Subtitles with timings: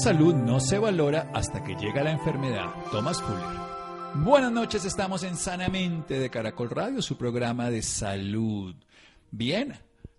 [0.00, 2.70] Salud no se valora hasta que llega la enfermedad.
[2.90, 4.24] Thomas Fuller.
[4.24, 8.74] Buenas noches, estamos en Sanamente de Caracol Radio, su programa de salud.
[9.30, 9.74] Bien,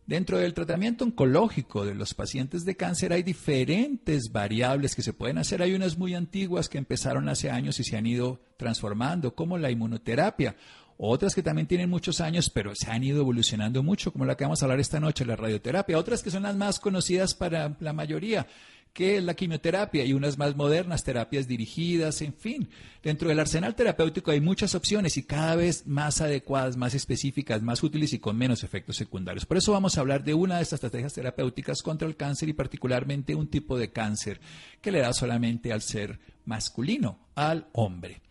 [0.05, 5.39] dentro del tratamiento oncológico de los pacientes de cáncer hay diferentes variables que se pueden
[5.39, 5.63] hacer.
[5.63, 9.71] Hay unas muy antiguas que empezaron hace años y se han ido transformando, como la
[9.71, 10.55] inmunoterapia.
[11.03, 14.43] Otras que también tienen muchos años, pero se han ido evolucionando mucho, como la que
[14.43, 15.97] vamos a hablar esta noche, la radioterapia.
[15.97, 18.45] Otras que son las más conocidas para la mayoría,
[18.93, 22.69] que es la quimioterapia y unas más modernas, terapias dirigidas, en fin.
[23.01, 27.83] Dentro del arsenal terapéutico hay muchas opciones y cada vez más adecuadas, más específicas, más
[27.83, 29.45] útiles y con menos efectos secundarios.
[29.45, 32.53] Por eso vamos a hablar de una de estas estrategias terapéuticas contra el cáncer y
[32.53, 34.41] particularmente un tipo de cáncer
[34.81, 38.21] que le da solamente al ser masculino, al hombre.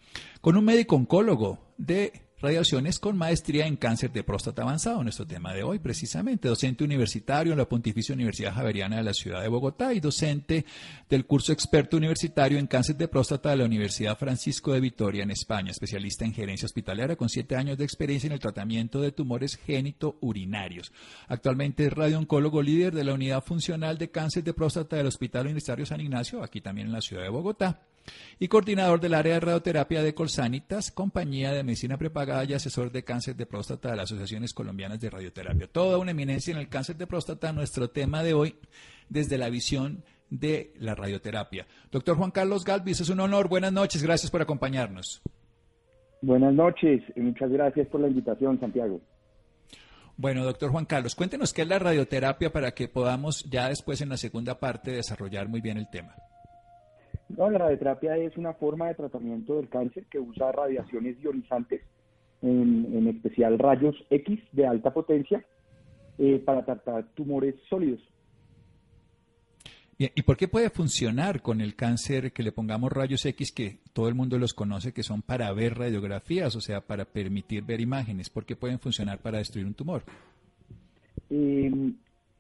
[0.41, 5.53] Con un médico oncólogo de radiaciones con maestría en cáncer de próstata avanzado, nuestro tema
[5.53, 9.93] de hoy precisamente, docente universitario en la Pontificia Universidad Javeriana de la Ciudad de Bogotá
[9.93, 10.65] y docente
[11.09, 15.31] del curso experto universitario en cáncer de próstata de la Universidad Francisco de Vitoria en
[15.31, 19.57] España, especialista en gerencia hospitalaria con siete años de experiencia en el tratamiento de tumores
[19.57, 20.93] génito-urinarios.
[21.29, 25.85] Actualmente es radiooncólogo líder de la unidad funcional de cáncer de próstata del Hospital Universitario
[25.85, 27.81] San Ignacio, aquí también en la Ciudad de Bogotá
[28.39, 33.05] y coordinador del área de radioterapia de Colsanitas, compañía de medicina prepagada y asesor de
[33.05, 35.67] cáncer de próstata de las Asociaciones Colombianas de Radioterapia.
[35.67, 38.57] Toda una eminencia en el cáncer de próstata, nuestro tema de hoy
[39.09, 41.67] desde la visión de la radioterapia.
[41.91, 43.49] Doctor Juan Carlos Galvis, es un honor.
[43.49, 45.21] Buenas noches, gracias por acompañarnos.
[46.23, 49.01] Buenas noches y muchas gracias por la invitación, Santiago.
[50.17, 54.11] Bueno, doctor Juan Carlos, cuéntenos qué es la radioterapia para que podamos ya después en
[54.11, 56.15] la segunda parte desarrollar muy bien el tema.
[57.37, 61.83] No, la radioterapia es una forma de tratamiento del cáncer que usa radiaciones ionizantes,
[62.43, 65.45] en, especial rayos X de alta potencia,
[66.19, 68.01] eh, para tratar tumores sólidos.
[70.03, 74.09] ¿Y por qué puede funcionar con el cáncer que le pongamos rayos X que todo
[74.09, 78.31] el mundo los conoce que son para ver radiografías, o sea, para permitir ver imágenes?
[78.31, 80.03] ¿Por qué pueden funcionar para destruir un tumor?
[81.29, 81.93] Eh,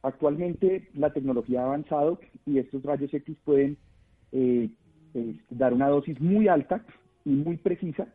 [0.02, 3.76] actualmente la tecnología ha avanzado y estos rayos X pueden
[4.32, 4.70] eh,
[5.50, 6.84] dar una dosis muy alta
[7.24, 8.06] y muy precisa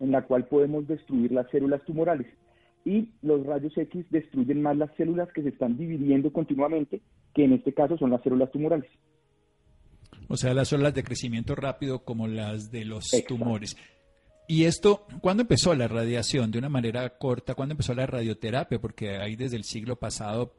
[0.00, 2.26] en la cual podemos destruir las células tumorales.
[2.84, 7.00] Y los rayos X destruyen más las células que se están dividiendo continuamente,
[7.34, 8.90] que en este caso son las células tumorales.
[10.28, 13.76] O sea, las células de crecimiento rápido como las de los tumores.
[14.48, 16.50] ¿Y esto, cuándo empezó la radiación?
[16.50, 18.80] De una manera corta, ¿cuándo empezó la radioterapia?
[18.80, 20.54] Porque hay desde el siglo pasado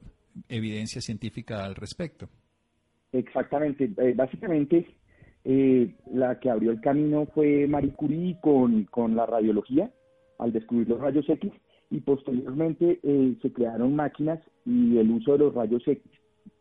[0.47, 2.29] evidencia científica al respecto.
[3.11, 3.91] Exactamente.
[3.97, 4.87] Eh, básicamente,
[5.45, 9.91] eh, la que abrió el camino fue Marie Curie con, con la radiología,
[10.39, 11.51] al descubrir los rayos X,
[11.89, 16.01] y posteriormente eh, se crearon máquinas y el uso de los rayos X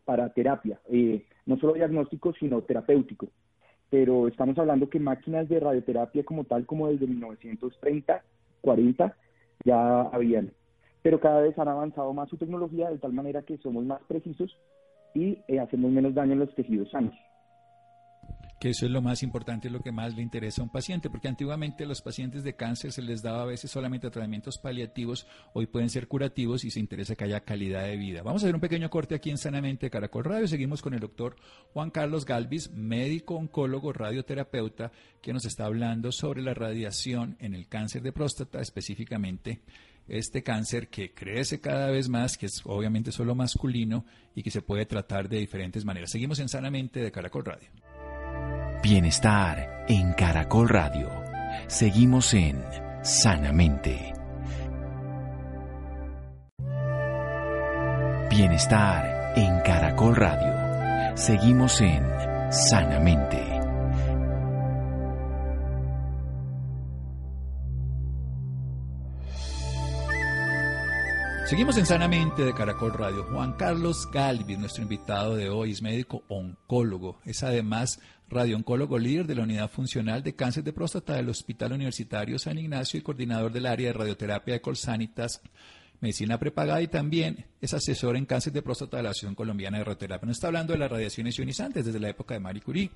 [0.05, 3.29] para terapia, eh, no solo diagnóstico, sino terapéutico.
[3.89, 8.23] Pero estamos hablando que máquinas de radioterapia como tal, como desde 1930,
[8.61, 9.15] 40,
[9.63, 10.51] ya habían.
[11.03, 14.57] Pero cada vez han avanzado más su tecnología de tal manera que somos más precisos
[15.13, 17.13] y hacemos menos daño en los tejidos sanos
[18.63, 21.27] que eso es lo más importante, lo que más le interesa a un paciente, porque
[21.27, 25.89] antiguamente los pacientes de cáncer se les daba a veces solamente tratamientos paliativos, hoy pueden
[25.89, 28.23] ser curativos y se interesa que haya calidad de vida.
[28.23, 31.35] Vamos a hacer un pequeño corte aquí en Sanamente Caracol Radio, seguimos con el doctor
[31.73, 37.67] Juan Carlos Galvis, médico oncólogo, radioterapeuta, que nos está hablando sobre la radiación en el
[37.67, 39.59] cáncer de próstata, específicamente
[40.07, 44.61] este cáncer que crece cada vez más, que es obviamente solo masculino y que se
[44.61, 46.11] puede tratar de diferentes maneras.
[46.11, 47.67] Seguimos en Sanamente de Caracol Radio.
[48.83, 51.09] Bienestar en Caracol Radio.
[51.67, 52.61] Seguimos en
[53.01, 54.11] Sanamente.
[58.29, 61.15] Bienestar en Caracol Radio.
[61.15, 62.03] Seguimos en
[62.51, 63.52] Sanamente.
[71.53, 73.25] Seguimos en Sanamente de Caracol Radio.
[73.25, 77.19] Juan Carlos Galvis, nuestro invitado de hoy, es médico oncólogo.
[77.25, 82.39] Es además radiooncólogo líder de la unidad funcional de cáncer de próstata del Hospital Universitario
[82.39, 85.43] San Ignacio y coordinador del área de radioterapia de Colsanitas,
[86.03, 89.85] medicina prepagada y también es asesor en cáncer de próstata de la Asociación Colombiana de
[89.85, 90.27] Radioterapia.
[90.27, 92.91] Nos está hablando de las radiaciones ionizantes desde la época de Marie Curie,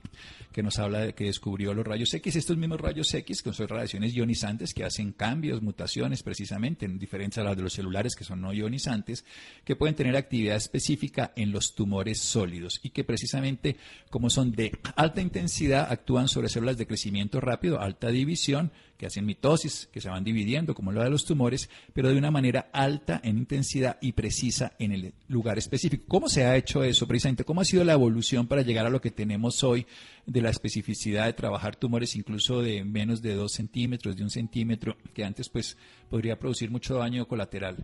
[0.52, 2.36] que nos habla de que descubrió los rayos X.
[2.36, 7.42] Estos mismos rayos X, que son radiaciones ionizantes que hacen cambios, mutaciones precisamente, en diferencia
[7.42, 9.24] a las de los celulares que son no ionizantes,
[9.64, 13.78] que pueden tener actividad específica en los tumores sólidos y que precisamente
[14.10, 19.26] como son de alta intensidad actúan sobre células de crecimiento rápido, alta división, que hacen
[19.26, 23.22] mitosis, que se van dividiendo, como lo de los tumores, pero de una manera alta
[23.24, 26.06] en intensidad y precisa en el lugar específico.
[26.08, 27.46] ¿Cómo se ha hecho eso precisamente?
[27.46, 29.86] ¿Cómo ha sido la evolución para llegar a lo que tenemos hoy
[30.26, 34.96] de la especificidad de trabajar tumores incluso de menos de dos centímetros, de un centímetro,
[35.14, 35.78] que antes pues
[36.10, 37.78] podría producir mucho daño colateral?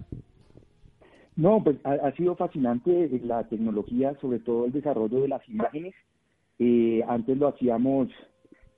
[1.36, 5.96] No, pues ha, sido fascinante la tecnología, sobre todo el desarrollo de las imágenes.
[6.60, 8.10] Eh, antes lo hacíamos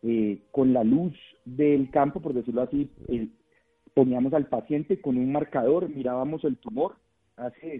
[0.07, 1.13] eh, con la luz
[1.46, 3.28] del campo, por decirlo así, eh,
[3.96, 6.96] poníamos al paciente con un marcador, mirábamos el tumor
[7.38, 7.75] hace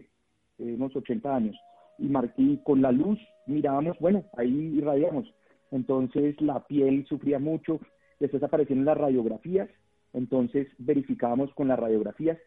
[0.57, 1.56] eh, unos 80 años
[2.00, 5.31] y, y con la luz mirábamos, bueno, ahí irradiamos.
[5.69, 7.80] Entonces la piel sufría mucho,
[8.19, 9.69] después aparecieron las radiografías,
[10.12, 12.39] entonces verificábamos con las radiografías,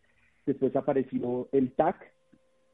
[0.44, 2.12] después apareció el TAC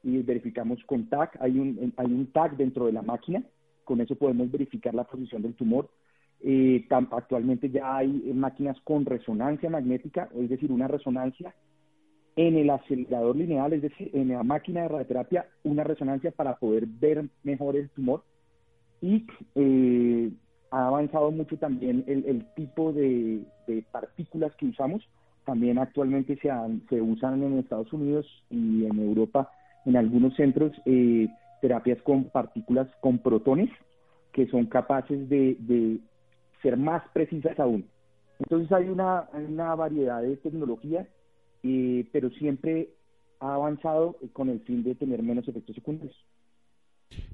[0.02, 3.42] y verificamos con TAC, hay un, hay un TAC dentro de la máquina,
[3.84, 5.90] con eso podemos verificar la posición del tumor,
[6.46, 11.54] eh, actualmente ya hay máquinas con resonancia magnética, es decir, una resonancia
[12.36, 16.84] en el acelerador lineal, es decir, en la máquina de radioterapia, una resonancia para poder
[16.86, 18.24] ver mejor el tumor.
[19.00, 20.30] Y eh,
[20.70, 23.42] ha avanzado mucho también el, tipo de,
[23.90, 25.02] partículas que usamos.
[25.46, 26.50] También actualmente se,
[26.90, 29.50] se usan en Estados Unidos y en Europa,
[29.86, 31.26] en algunos centros, eh,
[31.62, 33.70] terapias con partículas con protones
[34.32, 35.56] que son capaces de
[36.64, 37.86] ser más precisas aún.
[38.40, 41.06] Entonces hay una, una variedad de tecnologías,
[41.62, 42.88] eh, pero siempre
[43.38, 46.16] ha avanzado con el fin de tener menos efectos secundarios.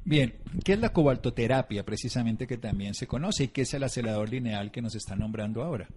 [0.04, 0.34] Bien,
[0.64, 4.70] ¿qué es la cobaltoterapia precisamente que también se conoce y qué es el acelerador lineal
[4.70, 5.88] que nos está nombrando ahora?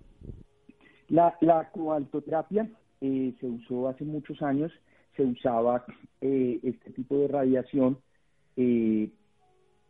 [1.10, 2.70] La, la cobaltoterapia
[3.02, 4.72] eh, se usó hace muchos años,
[5.18, 5.84] se usaba
[6.22, 7.98] eh, este tipo de radiación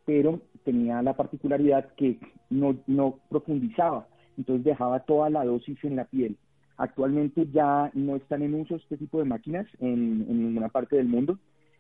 [0.06, 2.20] pero tenía la particularidad que
[2.50, 4.08] no, no profundizaba,
[4.38, 6.38] entonces dejaba toda la dosis en la piel.
[6.78, 11.38] Actualmente ya no están en uso este tipo de máquinas en, ninguna parte del mundo,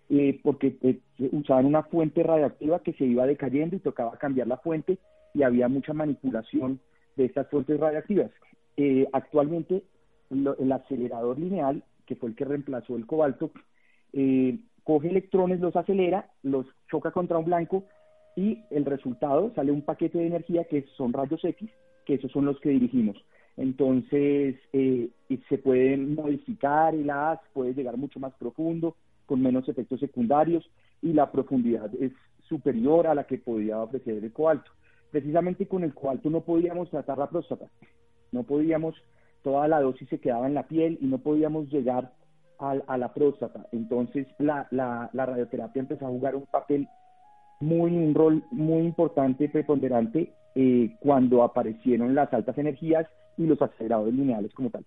[0.09, 0.99] eh, porque eh,
[1.31, 4.99] usaban una fuente radiactiva que se iba decayendo y tocaba cambiar la fuente
[5.33, 6.79] y había mucha manipulación
[7.15, 8.31] de estas fuentes radiactivas.
[8.77, 9.83] Eh, actualmente
[10.29, 13.51] el acelerador lineal, que fue el que reemplazó el cobalto,
[14.83, 17.85] coge electrones, los acelera, los choca contra un blanco
[18.35, 21.69] y el resultado sale un paquete de energía que son rayos X,
[22.05, 23.17] que esos son los que dirigimos.
[23.57, 25.09] Entonces, eh,
[25.47, 28.95] se pueden modificar el haz, puede llegar mucho más profundo,
[29.25, 30.67] con menos efectos secundarios,
[31.01, 32.11] y la profundidad es
[32.47, 34.71] superior a la que podía ofrecer el cobalto.
[35.11, 37.67] Precisamente con el cobalto no podíamos tratar la próstata,
[38.31, 38.95] no podíamos,
[39.43, 42.11] toda la dosis se quedaba en la piel y no podíamos llegar
[42.57, 43.67] a, la próstata.
[43.73, 46.87] Entonces, la, la radioterapia empezó a jugar un papel
[47.63, 53.07] muy un rol muy importante, preponderante, eh, cuando aparecieron las altas energías
[53.37, 54.85] y los aceleradores lineales como tal.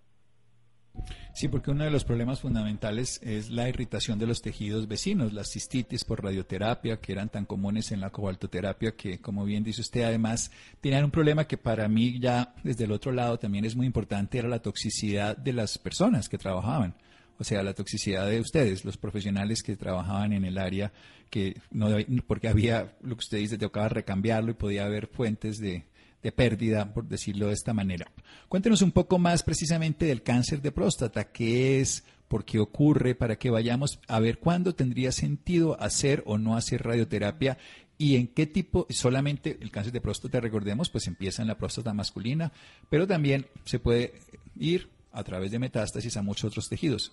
[1.35, 5.51] Sí, porque uno de los problemas fundamentales es la irritación de los tejidos vecinos, las
[5.53, 10.05] cistitis por radioterapia, que eran tan comunes en la cobaltoterapia, que como bien dice usted,
[10.05, 10.51] además
[10.81, 14.39] tenían un problema que para mí ya desde el otro lado también es muy importante,
[14.39, 16.95] era la toxicidad de las personas que trabajaban
[17.39, 20.93] o sea, la toxicidad de ustedes, los profesionales que trabajaban en el área,
[21.31, 21.89] que no
[22.27, 25.85] porque había, lo que usted dice, tocaba recambiarlo y podía haber fuentes de,
[26.23, 28.11] de pérdida, por decirlo de esta manera.
[28.49, 33.37] Cuéntenos un poco más precisamente del cáncer de próstata, qué es, por qué ocurre, para
[33.37, 37.59] que vayamos a ver cuándo tendría sentido hacer o no hacer radioterapia
[37.99, 41.95] y en qué tipo, solamente el cáncer de próstata, recordemos, pues empieza en la próstata
[41.95, 42.53] masculina,
[42.91, 44.15] pero también se puede
[44.59, 47.11] ir a través de metástasis a muchos otros tejidos?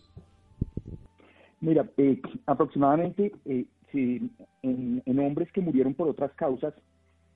[1.62, 4.30] Mira, eh, aproximadamente eh, si
[4.62, 6.74] en, hombres que murieron por otras causas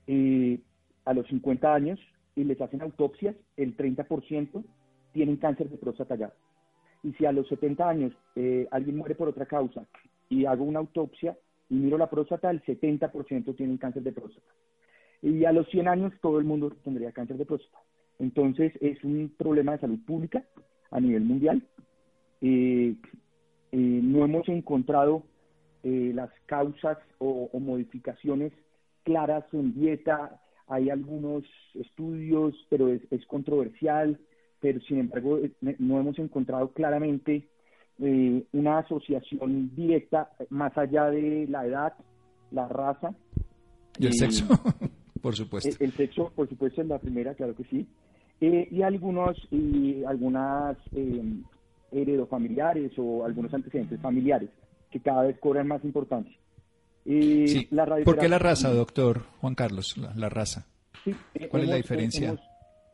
[0.06, 0.60] eh,
[1.06, 1.98] a los 50 años
[2.36, 4.62] y les hacen autopsias, el 30%
[5.14, 6.32] tienen cáncer de próstata ya.
[7.02, 8.12] Y si a los 70 años
[8.70, 9.86] alguien muere por otra causa
[10.28, 11.36] y hago una autopsia
[11.70, 14.52] y miro la próstata, el 70% tienen cáncer de próstata.
[15.22, 17.78] Y a los 100 años todo el mundo tendría cáncer de próstata.
[18.18, 20.44] Entonces es un problema de salud pública
[20.90, 21.62] a nivel mundial.
[22.40, 22.94] Eh,
[23.72, 25.22] eh, no hemos encontrado
[25.82, 28.52] eh, las causas o, modificaciones
[29.04, 30.40] claras en dieta.
[30.66, 31.44] Hay algunos
[31.74, 34.18] estudios, pero es, controversial,
[34.60, 35.38] pero sin embargo
[35.78, 37.48] no hemos encontrado claramente
[38.52, 41.94] una asociación directa más allá de la edad,
[42.50, 43.14] la raza.
[43.98, 44.46] Y el sexo,
[45.22, 45.74] por supuesto.
[45.82, 47.88] El, sexo, por supuesto, es la primera, claro que sí.
[48.40, 50.76] Y algunos, y algunas
[51.90, 54.50] heredofamiliares o algunos antecedentes familiares
[54.90, 56.36] que cada vez cobran más importancia.
[57.04, 57.68] sí.
[58.04, 59.96] ¿Por qué la raza, doctor Juan Carlos?
[60.16, 60.66] La, raza.
[61.50, 62.38] ¿Cuál es la diferencia?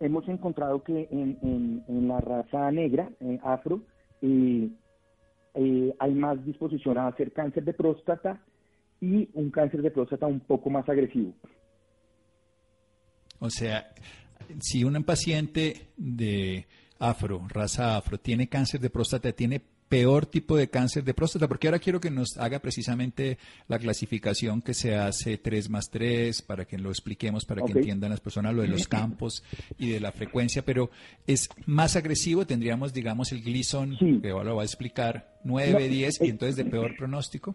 [0.00, 3.80] hemos encontrado que en, en, la raza negra, eh, afro,
[4.22, 4.68] eh,
[5.54, 8.40] eh, hay más disposición a hacer cáncer de próstata
[9.00, 11.32] y un cáncer de próstata un poco más agresivo.
[13.38, 13.92] O sea,
[14.60, 16.66] si un paciente de
[16.98, 21.46] afro, raza afro, tiene cáncer de próstata, tiene peor tipo de cáncer de próstata?
[21.46, 26.42] Porque ahora quiero que nos haga precisamente la clasificación que se hace 3 más 3,
[26.42, 29.44] para que lo expliquemos, para que entiendan las personas lo de los campos
[29.78, 30.90] y de la frecuencia, pero
[31.26, 36.22] es más agresivo, tendríamos, digamos, el Gleason, que ahora lo va a explicar, 9, 10,
[36.22, 37.54] y entonces de peor pronóstico.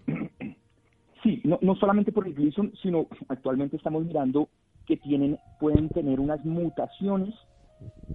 [1.24, 4.48] Sí, no, no solamente por el Gleason, sino actualmente estamos mirando
[4.90, 7.36] que tienen, pueden tener unas mutaciones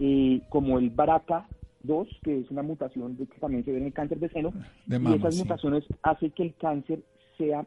[0.00, 1.46] eh, como el BRCA
[1.84, 4.52] 2, que es una mutación que también se ve en el cáncer de seno,
[4.88, 7.04] y esas mutaciones hacen que el cáncer
[7.38, 7.64] sea,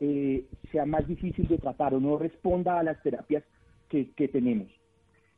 [0.00, 3.44] eh, sea más difícil de tratar o no responda a las terapias
[3.90, 4.68] que, que tenemos.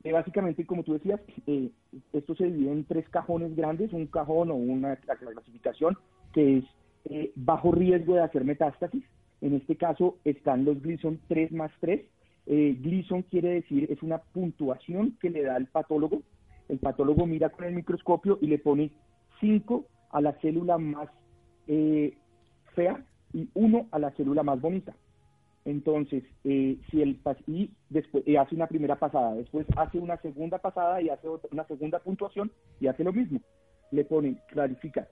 [0.04, 1.70] Eh, básicamente, como tú decías, eh,
[2.12, 5.98] esto se divide en tres cajones grandes, un cajón o una clasificación
[6.32, 6.64] que es
[7.34, 9.02] bajo riesgo de hacer metástasis.
[9.40, 12.02] En este caso están los Gleason 3 más 3.
[12.46, 16.22] Gleason quiere decir, es una puntuación que le da el patólogo
[16.70, 18.92] el patólogo mira con el microscopio y le pone
[19.40, 21.08] 5 a la célula más
[21.66, 22.16] eh,
[22.74, 24.94] fea y 1 a la célula más bonita.
[25.64, 27.18] Entonces, eh, si el
[27.48, 31.66] y después eh, hace una primera pasada, después hace una segunda pasada y hace una
[31.66, 33.40] segunda puntuación y hace lo mismo.
[33.90, 35.08] Le pone, clarifica,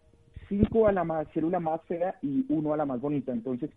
[0.49, 3.33] 5 a la más, célula más fea y 1 a la más bonita.
[3.33, 3.71] Entonces,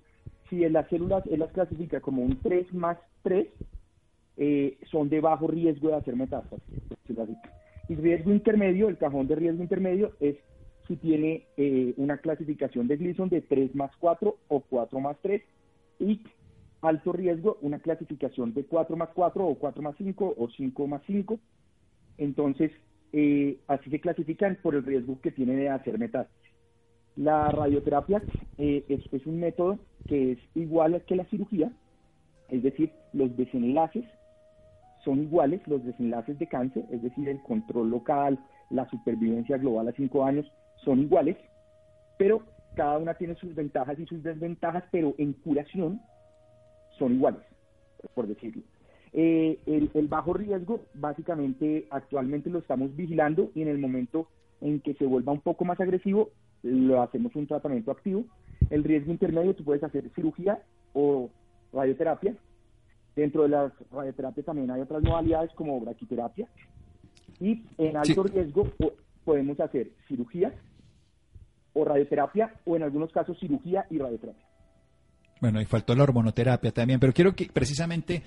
[0.51, 3.48] si las células él las clasifica como un 3 más 3,
[4.91, 6.67] son de bajo riesgo de hacer metástasis.
[7.89, 10.36] Y riesgo intermedio, el cajón de riesgo intermedio es
[10.88, 15.41] si tiene eh, una clasificación de Gleason de 3 más 4 o 4 más 3
[16.00, 16.22] y
[16.81, 21.01] alto riesgo, una clasificación de 4 más 4 o 4 más 5 o 5 más
[21.05, 21.39] 5.
[22.17, 22.72] Entonces,
[23.13, 26.40] eh, así se clasifican por el riesgo que tiene de hacer metástasis.
[27.15, 28.23] La radioterapia
[28.57, 31.71] eh, es, un método que es igual que la cirugía,
[32.49, 34.05] es decir, los desenlaces
[35.03, 38.39] son iguales los desenlaces de cáncer, es decir, el control local,
[38.69, 40.45] la supervivencia global a cinco años,
[40.83, 41.37] son iguales,
[42.17, 42.43] pero
[42.75, 46.01] cada una tiene sus ventajas y sus desventajas, pero en curación
[46.97, 47.41] son iguales,
[48.13, 48.63] por decirlo.
[49.13, 54.27] Eh, el, bajo riesgo, básicamente, actualmente lo estamos vigilando y en el momento
[54.61, 56.29] en que se vuelva un poco más agresivo,
[56.63, 58.25] lo hacemos un tratamiento activo.
[58.69, 60.61] El riesgo intermedio, tú puedes hacer cirugía
[60.93, 61.29] o
[61.73, 62.35] radioterapia,
[63.15, 66.47] Dentro de las radioterapias también hay otras modalidades como braquiterapia.
[67.39, 68.67] Y en alto riesgo
[69.25, 70.53] podemos hacer cirugías
[71.73, 74.45] o radioterapia o en algunos casos cirugía y radioterapia.
[75.41, 78.21] Bueno, y faltó la hormonoterapia también, pero quiero que precisamente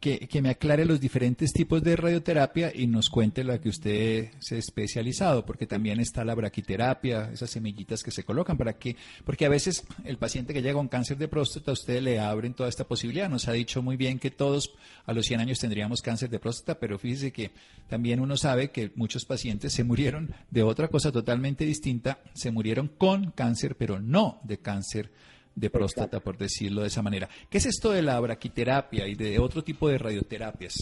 [0.00, 4.54] que, me aclare los diferentes tipos de radioterapia y nos cuente la que usted se
[4.54, 9.44] ha especializado, porque también está la braquiterapia, esas semillitas que se colocan para que, porque
[9.44, 12.84] a veces el paciente que llega con cáncer de próstata, usted le abren toda esta
[12.84, 13.28] posibilidad.
[13.28, 14.72] Nos ha dicho muy bien que todos
[15.04, 17.50] a los 100 años tendríamos cáncer de próstata, pero fíjese que
[17.88, 22.86] también uno sabe que muchos pacientes se murieron de otra cosa totalmente distinta, se murieron
[22.86, 25.10] con cáncer, pero no de cáncer
[25.54, 27.28] de próstata, por decirlo de esa manera.
[27.50, 30.74] ¿Qué es esto de la braquiterapia y de otro tipo de radioterapias?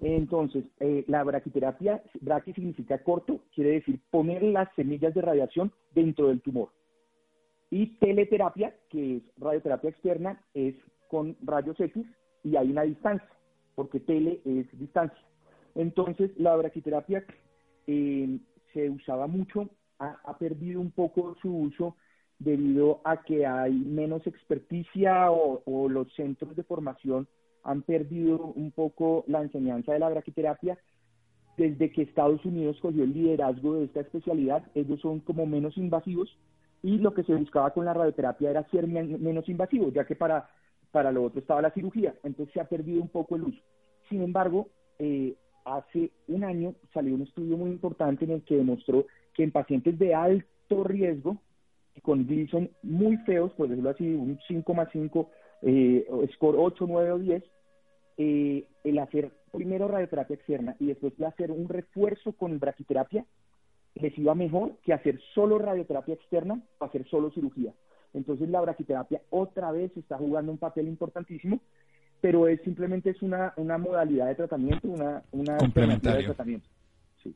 [0.00, 6.28] Entonces, eh, la braquiterapia, braqui significa corto, quiere decir poner las semillas de radiación dentro
[6.28, 6.70] del tumor.
[7.70, 10.74] Y teleterapia, que es radioterapia externa, es
[11.08, 12.04] con rayos X
[12.44, 13.28] y hay una distancia,
[13.74, 15.18] porque tele es distancia.
[15.74, 17.24] Entonces, la braquiterapia
[17.86, 18.38] eh,
[18.72, 21.96] se usaba mucho, ha perdido un poco su uso
[22.38, 27.26] debido a que hay menos experticia o, los centros de formación
[27.62, 30.78] han perdido un poco la enseñanza de la braquiterapia.
[31.56, 36.36] Desde que Estados Unidos cogió el liderazgo de esta especialidad, ellos son como menos invasivos
[36.82, 40.50] y lo que se buscaba con la radioterapia era ser menos invasivo, ya que para,
[40.92, 43.60] para lo otro estaba la cirugía, entonces se ha perdido un poco el uso.
[44.10, 49.06] Sin embargo, eh, hace un año salió un estudio muy importante en el que demostró
[49.34, 51.38] que en pacientes de alto riesgo,
[52.02, 55.28] con Gleason muy feos, por decirlo así, un 5,5,
[55.62, 57.44] eh, score 8, 9 o 10,
[58.18, 63.24] eh, el hacer primero radioterapia externa y después hacer un refuerzo con braquiterapia,
[63.94, 67.72] les iba mejor que hacer solo radioterapia externa o hacer solo cirugía.
[68.14, 71.60] Entonces la braquiterapia otra vez está jugando un papel importantísimo,
[72.20, 76.68] pero es simplemente es una, una modalidad de tratamiento, una, una de tratamiento.
[77.22, 77.34] Sí,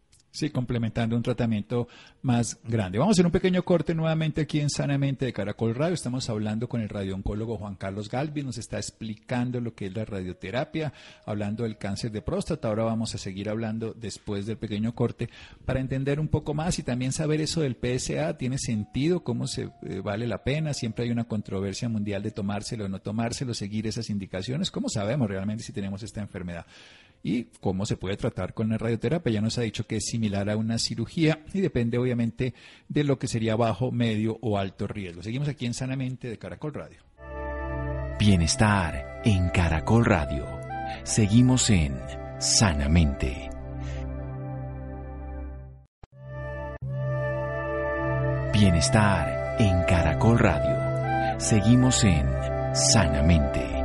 [0.52, 1.88] complementando un tratamiento
[2.22, 2.98] más grande.
[2.98, 5.94] Vamos a hacer un pequeño corte nuevamente aquí en Sanamente de Caracol Radio.
[5.94, 8.42] Estamos hablando con el radiooncólogo Juan Carlos Galvi.
[8.42, 10.92] Nos está explicando lo que es la radioterapia,
[11.26, 12.68] hablando del cáncer de próstata.
[12.68, 15.28] Ahora vamos a seguir hablando después del pequeño corte
[15.64, 18.38] para entender un poco más y también saber eso del PSA.
[18.38, 19.24] ¿Tiene sentido?
[19.24, 20.74] ¿Cómo se eh, vale la pena?
[20.74, 24.70] Siempre hay una controversia mundial de tomárselo o no tomárselo, seguir esas indicaciones.
[24.70, 26.66] ¿Cómo sabemos realmente si tenemos esta enfermedad?
[27.22, 29.32] Y cómo se puede tratar con la radioterapia.
[29.32, 32.54] Ya nos ha dicho que es similar a una cirugía y depende obviamente
[32.88, 35.22] de lo que sería bajo, medio o alto riesgo.
[35.22, 36.98] Seguimos aquí en Sanamente de Caracol Radio.
[38.18, 40.46] Bienestar en Caracol Radio.
[41.04, 41.96] Seguimos en
[42.38, 43.48] Sanamente.
[48.52, 51.40] Bienestar en Caracol Radio.
[51.40, 52.26] Seguimos en
[52.74, 53.79] Sanamente.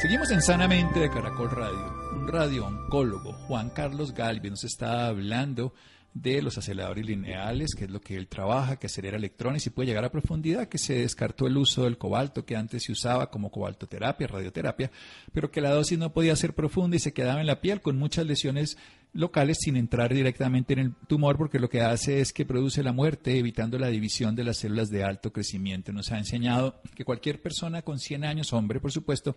[0.00, 2.10] Seguimos en Sanamente de Caracol Radio.
[2.16, 5.74] Un radio oncólogo, Juan Carlos Galvi, nos está hablando
[6.14, 9.88] de los aceleradores lineales, que es lo que él trabaja, que acelera electrones y puede
[9.88, 13.50] llegar a profundidad, que se descartó el uso del cobalto que antes se usaba como
[13.50, 14.90] cobaltoterapia, radioterapia,
[15.32, 17.98] pero que la dosis no podía ser profunda y se quedaba en la piel con
[17.98, 18.78] muchas lesiones
[19.12, 22.92] locales sin entrar directamente en el tumor porque lo que hace es que produce la
[22.92, 25.92] muerte evitando la división de las células de alto crecimiento.
[25.92, 29.36] Nos ha enseñado que cualquier persona con 100 años, hombre por supuesto,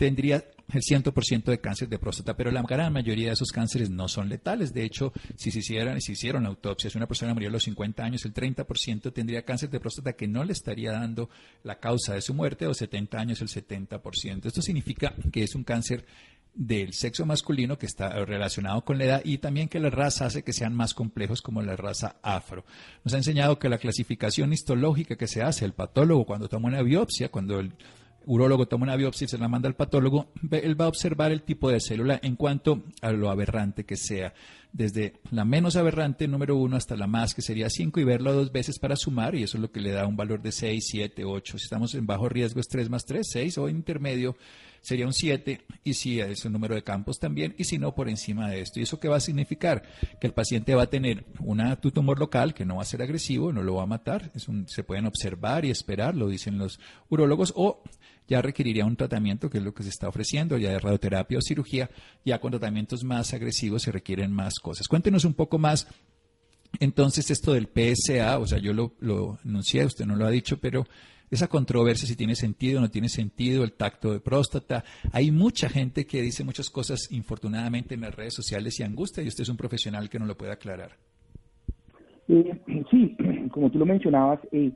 [0.00, 0.42] tendría
[0.72, 4.30] el 100% de cáncer de próstata, pero la gran mayoría de esos cánceres no son
[4.30, 4.72] letales.
[4.72, 8.02] De hecho, si se hicieran, si hicieron autopsia, si una persona murió a los 50
[8.02, 11.28] años, el 30% tendría cáncer de próstata que no le estaría dando
[11.64, 14.46] la causa de su muerte, o 70 años el 70%.
[14.46, 16.06] Esto significa que es un cáncer
[16.54, 20.42] del sexo masculino que está relacionado con la edad y también que la raza hace
[20.42, 22.64] que sean más complejos como la raza afro.
[23.04, 26.82] Nos ha enseñado que la clasificación histológica que se hace el patólogo cuando toma una
[26.82, 27.74] biopsia, cuando el
[28.26, 31.42] urólogo toma una biopsia y se la manda al patólogo, él va a observar el
[31.42, 34.34] tipo de célula en cuanto a lo aberrante que sea,
[34.72, 38.52] desde la menos aberrante, número uno, hasta la más, que sería cinco, y verlo dos
[38.52, 41.24] veces para sumar, y eso es lo que le da un valor de seis, siete,
[41.24, 41.58] ocho.
[41.58, 44.36] Si estamos en bajo riesgo es tres más tres, seis, o en intermedio
[44.80, 48.08] sería un 7 y si es un número de campos también y si no por
[48.08, 48.80] encima de esto.
[48.80, 49.82] ¿Y eso qué va a significar?
[50.20, 53.52] Que el paciente va a tener una, tumor local que no va a ser agresivo,
[53.52, 54.30] no lo va a matar,
[54.66, 57.82] se pueden observar y esperar, lo dicen los urólogos, o
[58.28, 61.42] ya requeriría un tratamiento, que es lo que se está ofreciendo, ya de radioterapia o
[61.42, 61.90] cirugía,
[62.24, 64.86] ya con tratamientos más agresivos se requieren más cosas.
[64.86, 65.88] Cuéntenos un poco más
[66.78, 70.58] entonces, esto del PSA, o sea, yo lo, lo anuncié, usted no lo ha dicho,
[70.60, 70.86] pero
[71.30, 74.84] esa controversia si tiene sentido o no tiene sentido, el tacto de próstata.
[75.12, 79.28] Hay mucha gente que dice muchas cosas infortunadamente en las redes sociales y angustia y
[79.28, 80.90] usted es un profesional que no lo puede aclarar.
[82.28, 83.16] Eh, sí,
[83.52, 84.72] como tú lo mencionabas, eh,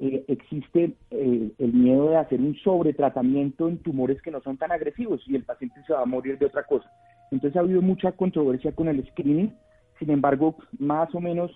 [0.00, 5.22] eh, existe el miedo de hacer un sobretratamiento en tumores que no son tan agresivos
[5.26, 6.90] y el paciente se va a morir de otra cosa.
[7.30, 9.54] Entonces ha habido mucha controversia con el screening,
[9.98, 11.50] sin embargo, más o menos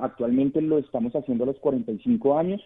[0.00, 2.62] actualmente lo estamos haciendo a los 45 años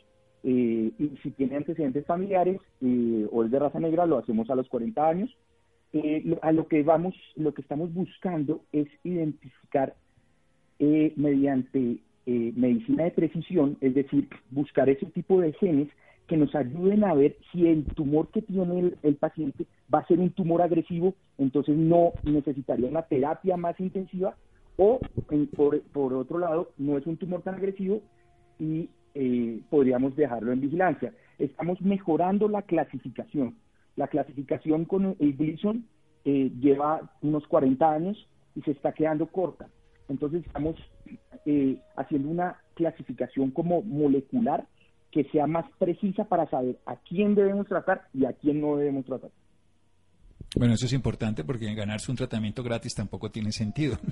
[0.47, 4.55] eh, y si tiene antecedentes familiares eh, o es de raza negra, lo hacemos a
[4.55, 5.35] los 40 años.
[5.95, 9.95] Eh, a lo que vamos, lo que estamos buscando es identificar
[11.17, 15.89] mediante medicina de precisión, es decir, buscar ese tipo de genes
[16.27, 20.19] que nos ayuden a ver si el tumor que tiene el, paciente va a ser
[20.19, 24.37] un tumor agresivo, entonces no necesitaría una terapia más intensiva,
[24.77, 25.01] o
[25.57, 28.03] por, por otro lado, no es un tumor tan agresivo
[28.59, 31.13] y eh, podríamos dejarlo en vigilancia.
[31.39, 33.57] Estamos mejorando la clasificación.
[33.97, 35.87] La clasificación con el Gleason
[36.25, 39.69] eh, lleva unos 40 años y se está quedando corta.
[40.09, 40.77] Entonces estamos
[41.47, 44.67] eh, haciendo una clasificación como molecular
[45.11, 49.05] que sea más precisa para saber a quién debemos tratar y a quién no debemos
[49.05, 49.31] tratar.
[50.57, 53.99] Bueno, eso es importante porque ganarse un tratamiento gratis tampoco tiene sentido.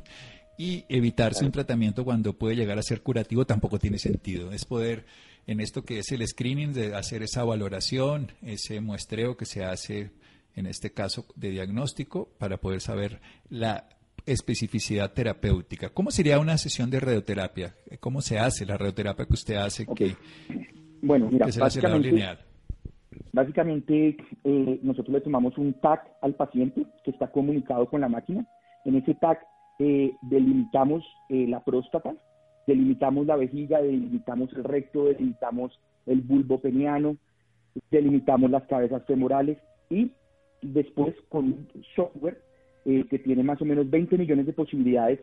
[0.58, 4.52] Y evitarse un tratamiento cuando puede llegar a ser curativo tampoco tiene sentido.
[4.52, 5.06] Es poder,
[5.46, 10.10] en esto que es el screening, de hacer esa valoración, ese muestreo que se hace,
[10.54, 13.88] en este caso, de diagnóstico, para poder saber la
[14.26, 15.88] especificidad terapéutica.
[15.88, 17.74] ¿Cómo sería una sesión de radioterapia?
[17.98, 19.86] ¿Cómo se hace la radioterapia que usted hace?
[19.86, 20.16] Que,
[21.00, 22.44] bueno, mira, es el lineal?
[23.32, 28.46] Básicamente, eh, nosotros le tomamos un TAC al paciente que está comunicado con la máquina.
[28.84, 29.40] En ese TAC
[29.78, 32.14] eh, delimitamos eh, la próstata,
[32.66, 37.16] delimitamos la vejiga, delimitamos el recto, delimitamos el bulbo peniano,
[37.90, 40.12] delimitamos las cabezas femorales y
[40.60, 42.40] después con un software
[42.84, 45.20] eh, que tiene más o menos 20 millones de posibilidades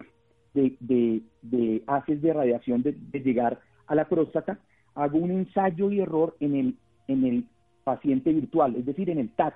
[0.53, 4.59] de, de, de haces de radiación de, llegar a la próstata,
[4.95, 6.75] hago un ensayo y error en el,
[7.07, 7.45] en el
[7.89, 9.55] paciente virtual, es decir, en el TAC.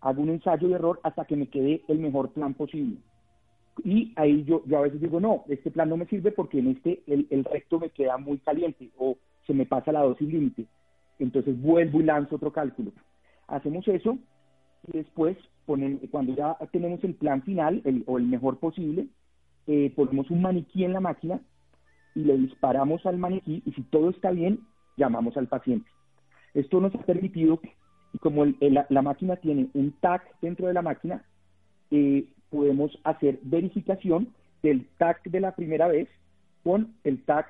[0.00, 2.96] Hago un ensayo y error hasta que me quede el mejor plan posible.
[3.84, 6.68] Y ahí yo, yo a veces digo, no, este plan no me sirve porque en
[6.68, 10.66] este el, recto me queda muy caliente o se me pasa la dosis límite.
[11.20, 12.90] Entonces vuelvo y lanzo otro cálculo.
[13.46, 14.18] Hacemos eso
[14.88, 19.06] y después, cuando ya tenemos el plan final el, o el mejor posible,
[19.68, 21.40] eh, ponemos un maniquí en la máquina
[22.16, 24.58] y le disparamos al maniquí y si todo está bien,
[24.96, 25.88] llamamos al paciente.
[26.54, 27.60] Esto nos ha permitido,
[28.20, 31.24] como la, máquina tiene un tag dentro de la máquina,
[31.90, 34.28] eh, podemos hacer verificación
[34.62, 36.08] del tag de la primera vez
[36.62, 37.46] con el tag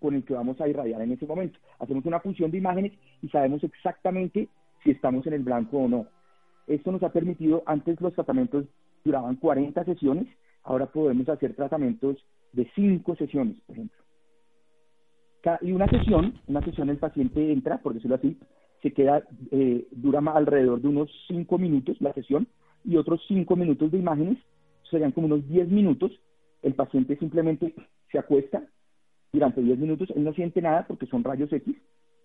[0.00, 1.58] con el que vamos a irradiar en ese momento.
[1.78, 4.48] Hacemos una función de imágenes y sabemos exactamente
[4.82, 6.06] si estamos en el blanco o no.
[6.66, 8.66] Esto nos ha permitido, antes los tratamientos
[9.04, 10.26] duraban 40 sesiones,
[10.64, 12.16] ahora podemos hacer tratamientos
[12.52, 14.01] de 5 sesiones, por ejemplo.
[15.60, 18.38] Y una sesión, una sesión el paciente entra, por decirlo así,
[18.80, 22.46] se queda, eh, dura alrededor de unos 5 minutos la sesión
[22.84, 24.38] y otros 5 minutos de imágenes,
[24.90, 26.12] serían como unos 10 minutos.
[26.62, 27.74] El paciente simplemente
[28.10, 28.62] se acuesta
[29.32, 31.74] durante 10 minutos, él no siente nada porque son rayos X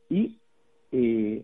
[0.10, 0.38] y
[0.92, 1.44] eh,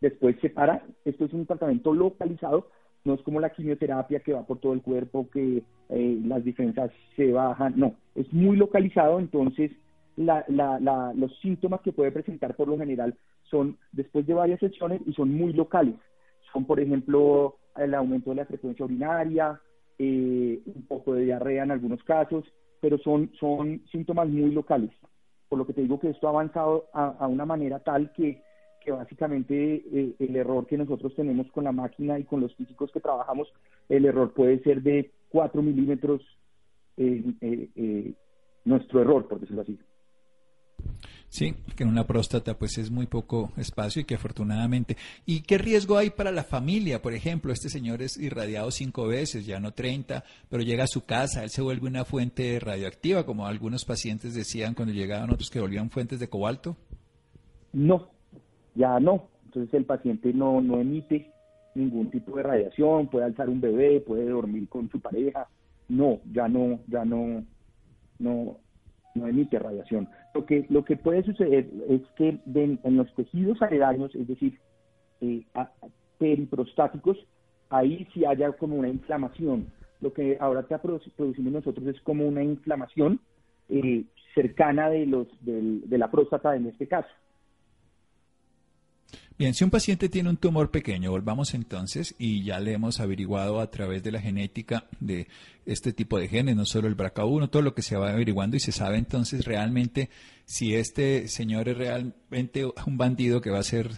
[0.00, 0.82] después se para.
[1.04, 2.68] Esto es un tratamiento localizado,
[3.04, 6.90] no es como la quimioterapia que va por todo el cuerpo, que eh, las defensas
[7.16, 9.72] se bajan, no, es muy localizado, entonces
[10.16, 13.14] la, la, los síntomas que puede presentar por lo general
[13.50, 15.94] son después de varias sesiones y son muy locales.
[16.52, 19.60] Son, por ejemplo, el aumento de la frecuencia urinaria,
[19.98, 22.44] eh, un poco de diarrea en algunos casos,
[22.80, 23.30] pero son,
[23.92, 24.90] síntomas muy locales.
[25.48, 28.42] Por lo que te digo que esto ha avanzado a una manera tal que
[28.92, 33.00] básicamente eh, el error que nosotros tenemos con la máquina y con los físicos que
[33.00, 33.52] trabajamos,
[33.88, 36.22] el error puede ser de 4 milímetros,
[36.96, 38.14] eh,
[38.64, 39.78] nuestro error, por decirlo así.
[41.36, 44.96] Sí, que en una próstata pues es muy poco espacio y que afortunadamente.
[45.26, 47.02] ¿Y qué riesgo hay para la familia?
[47.02, 51.04] Por ejemplo, este señor es irradiado cinco veces, ya no 30, pero llega a su
[51.04, 55.60] casa, él se vuelve una fuente radioactiva, como algunos pacientes decían cuando llegaban otros que
[55.60, 56.74] volvían fuentes de cobalto.
[57.74, 58.08] No,
[58.74, 59.28] ya no.
[59.44, 61.30] Entonces el paciente no, no emite
[61.74, 65.46] ningún tipo de radiación, puede alzar un bebé, puede dormir con su pareja.
[65.90, 67.44] No, ya no, ya no,
[68.20, 68.56] no,
[69.14, 70.08] no emite radiación.
[70.36, 74.58] Lo que, lo que puede suceder es que en los tejidos aledaños, es decir,
[75.22, 75.42] eh,
[76.18, 77.16] periprostáticos,
[77.70, 79.68] ahí sí haya como una inflamación.
[80.02, 83.18] Lo que ahora te producimos nosotros es como una inflamación
[83.70, 87.08] eh, cercana de, los, de la próstata en este caso.
[89.38, 93.60] Bien, si un paciente tiene un tumor pequeño, volvamos entonces y ya le hemos averiguado
[93.60, 95.28] a través de la genética de
[95.66, 98.60] este tipo de genes, no solo el BRCA1, todo lo que se va averiguando y
[98.60, 100.08] se sabe entonces realmente
[100.46, 103.90] si este señor es realmente un bandido que va a ser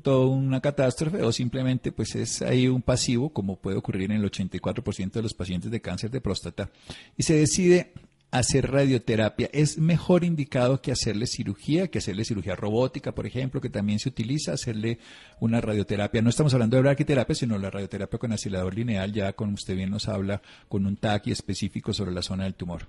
[0.00, 4.30] toda una catástrofe o simplemente pues es ahí un pasivo como puede ocurrir en el
[4.30, 6.70] 84% de los pacientes de cáncer de próstata.
[7.18, 7.92] Y se decide
[8.30, 9.48] hacer radioterapia.
[9.52, 14.08] ¿Es mejor indicado que hacerle cirugía, que hacerle cirugía robótica, por ejemplo, que también se
[14.08, 14.98] utiliza, hacerle
[15.40, 16.22] una radioterapia?
[16.22, 19.90] No estamos hablando de braquiterapia, sino la radioterapia con acelerador lineal, ya como usted bien
[19.90, 22.82] nos habla, con un TAC específico sobre la zona del tumor.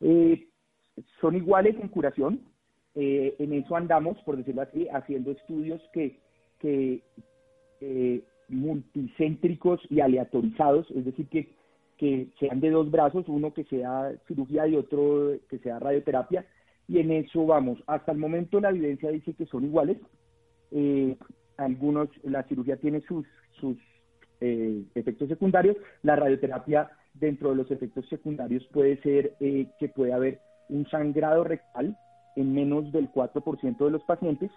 [0.00, 0.48] Eh,
[1.20, 2.40] son iguales en curación.
[2.94, 6.18] Eh, en eso andamos, por decirlo así, haciendo estudios que,
[6.58, 7.02] que
[7.80, 11.57] eh, multicéntricos y aleatorizados, es decir, que
[11.98, 16.46] que sean de dos brazos, uno que sea cirugía y otro que sea radioterapia,
[16.86, 17.82] y en eso vamos.
[17.86, 19.98] Hasta el momento la evidencia dice que son iguales.
[20.70, 21.16] Eh,
[21.58, 23.26] algunos, la cirugía tiene sus,
[24.40, 30.12] eh, efectos secundarios, la radioterapia dentro de los efectos secundarios puede ser eh, que puede
[30.12, 31.98] haber un sangrado rectal
[32.36, 34.50] en menos del 4% de los pacientes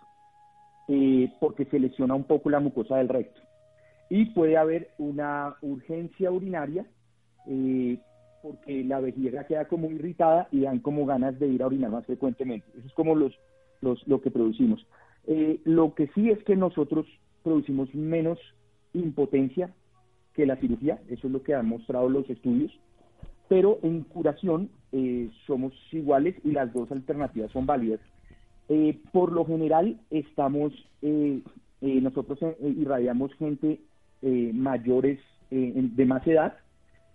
[1.40, 3.40] porque se lesiona un poco la mucosa del recto.
[4.10, 6.86] Y puede haber una urgencia urinaria
[7.48, 7.98] eh,
[8.42, 12.06] porque la vejiga queda como irritada y dan como ganas de ir a orinar más
[12.06, 12.66] frecuentemente.
[12.78, 13.34] Eso es como los,
[13.82, 14.86] los, lo que producimos.
[15.28, 17.06] Eh, lo que sí es que nosotros
[17.44, 18.40] producimos menos
[18.94, 19.72] impotencia
[20.34, 22.72] que la cirugía, eso es lo que han mostrado los estudios,
[23.48, 28.00] pero en curación eh, somos iguales y las dos alternativas son válidas.
[29.12, 30.72] por lo general estamos,
[31.82, 33.82] nosotros irradiamos gente
[34.22, 36.61] mayores de más edad,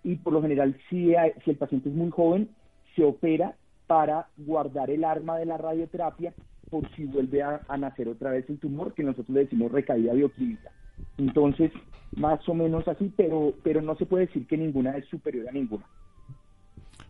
[0.07, 2.49] y por lo general si, si el paciente es muy joven,
[2.95, 6.33] se opera para guardar el arma de la radioterapia
[6.69, 10.71] por si vuelve a, nacer otra vez el tumor, que nosotros le decimos recaída bioquímica.
[11.17, 11.71] Entonces,
[12.15, 15.51] más o menos así, pero, pero no se puede decir que ninguna es superior a
[15.51, 15.85] ninguna.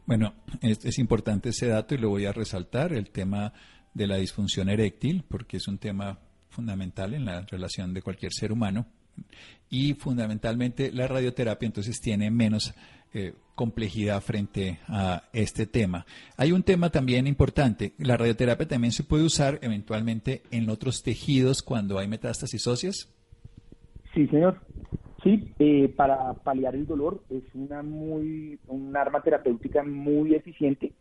[0.07, 3.53] Bueno, es, es importante ese dato y lo voy a resaltar, el tema
[3.93, 6.17] de la disfunción eréctil, porque es un tema
[6.49, 8.87] fundamental en la relación de cualquier ser humano.
[9.69, 12.73] Y fundamentalmente la radioterapia entonces tiene menos
[13.13, 16.05] eh, complejidad frente a este tema.
[16.37, 17.93] Hay un tema también importante.
[17.97, 23.11] La radioterapia también se puede usar eventualmente en otros tejidos cuando hay metástasis óseas.
[24.13, 24.59] Sí, señor.
[25.23, 30.93] Sí, eh, para paliar el dolor es una muy un arma terapéutica muy eficiente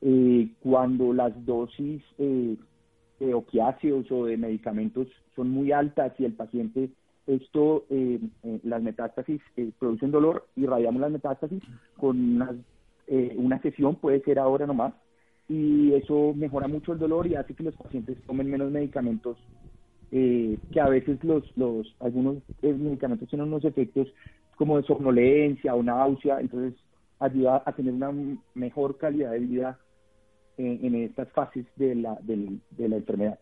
[0.00, 6.90] eh, cuando las dosis de opiáceos o de medicamentos son muy altas y el paciente
[7.28, 11.62] esto, eh, eh, las metástasis eh, producen dolor, irradiamos las metástasis
[11.96, 12.56] con una,
[13.36, 14.94] una sesión, puede ser ahora nomás,
[15.48, 19.36] y eso mejora mucho el dolor y hace que los pacientes tomen menos medicamentos,
[20.10, 24.08] que a veces los, los algunos medicamentos tienen unos efectos
[24.56, 26.78] como de somnolencia o náusea, entonces
[27.18, 28.10] ayuda a tener una
[28.54, 29.78] mejor calidad de vida
[30.56, 33.38] en, estas fases de la, de la enfermedad.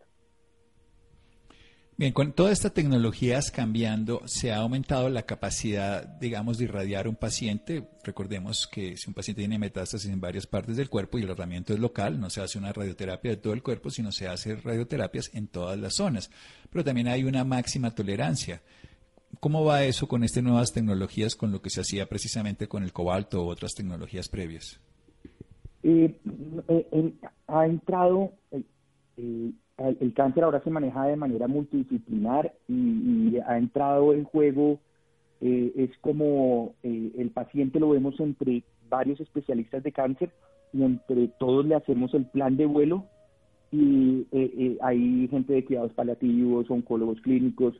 [1.98, 7.16] Bien, con toda esta tecnología cambiando, se ha aumentado la capacidad, digamos, de irradiar un
[7.16, 7.88] paciente.
[8.04, 11.72] Recordemos que si un paciente tiene metástasis en varias partes del cuerpo y el tratamiento
[11.72, 15.34] es local, no se hace una radioterapia de todo el cuerpo, sino se hace radioterapias
[15.34, 16.30] en todas las zonas.
[16.68, 18.60] Pero también hay una máxima tolerancia.
[19.40, 22.92] ¿Cómo va eso con estas nuevas tecnologías, con lo que se hacía precisamente con el
[22.92, 24.78] cobalto u otras tecnologías previas?
[25.82, 26.14] Eh,
[26.68, 27.12] eh,
[27.46, 28.34] ha entrado
[29.78, 34.78] eh, el cáncer ahora se maneja de manera multidisciplinar y, ha entrado en juego,
[35.40, 40.30] eh, es como eh, el paciente lo vemos entre varios especialistas de cáncer
[40.72, 43.04] y entre todos le hacemos el plan de vuelo
[43.72, 47.74] y eh, hay gente de cuidados paliativos, oncólogos clínicos.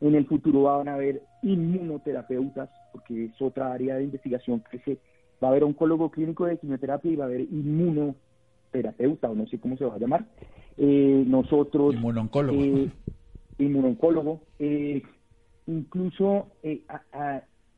[0.00, 4.98] En el futuro van a haber inmunoterapeutas, porque es otra área de investigación que se
[5.42, 7.42] va a haber oncólogo clínico de quimioterapia y va a haber
[8.72, 10.26] inmunoterapeuta, o no sé cómo se va a llamar.
[10.76, 11.94] Eh, nosotros...
[11.94, 12.58] Inmunoncólogo.
[12.62, 12.90] Eh,
[13.58, 14.40] inmunoncólogo.
[14.58, 15.02] Eh,
[15.66, 16.82] incluso eh,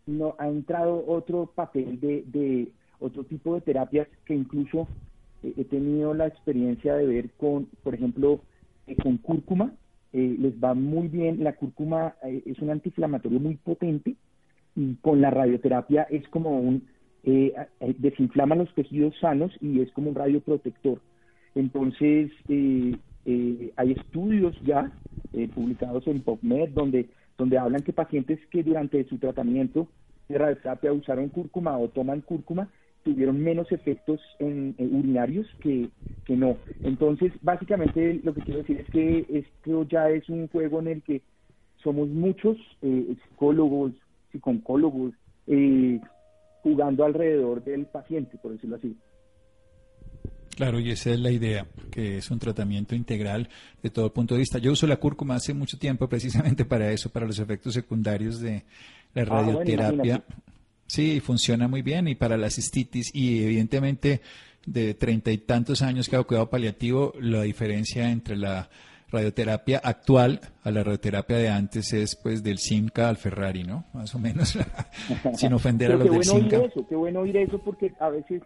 [0.07, 2.69] no, ha entrado otro papel de, de
[3.01, 4.89] otro tipo de terapias que incluso
[5.43, 8.41] he tenido la experiencia de ver con, por ejemplo,
[9.03, 9.75] con cúrcuma.
[10.13, 11.45] les va muy bien.
[11.45, 14.15] La cúrcuma es un antiinflamatorio muy potente
[14.75, 16.94] y con la radioterapia es como un...
[17.25, 21.01] desinflama los tejidos sanos y es como un radioprotector.
[21.55, 24.91] Entonces, eh, eh, hay estudios ya
[25.33, 27.09] eh, publicados en PubMed donde,
[27.39, 29.89] donde hablan que pacientes que durante su tratamiento
[30.29, 32.69] de radioterapia usaron cúrcuma o toman cúrcuma
[33.03, 35.91] tuvieron menos efectos en, urinarios que,
[36.25, 36.57] que, no.
[36.83, 41.03] Entonces, básicamente lo que quiero decir es que esto ya es un juego en el
[41.03, 41.21] que
[41.83, 43.93] somos muchos psicólogos,
[44.33, 45.13] psicólogos,
[46.65, 48.97] jugando alrededor del paciente, por decirlo así.
[50.57, 53.51] Claro, y esa es la idea, que es un tratamiento integral
[53.83, 54.59] de todo punto de vista.
[54.59, 58.65] Yo uso la cúrcuma hace mucho tiempo precisamente para eso, para los efectos secundarios de
[59.13, 60.25] la ah, radioterapia.
[60.87, 64.23] sí, funciona muy bien y para la cistitis y evidentemente
[64.65, 68.71] de treinta y tantos años que hago cuidado paliativo, la diferencia entre la
[69.11, 73.85] radioterapia actual a la radioterapia de antes es pues del Simca al Ferrari, ¿no?
[73.93, 74.59] Más o menos,
[75.35, 76.61] sin ofender a los del Simca.
[76.89, 78.43] qué bueno oír eso porque a veces